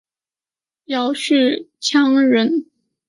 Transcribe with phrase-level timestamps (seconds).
[0.85, 2.65] 姚绪羌人。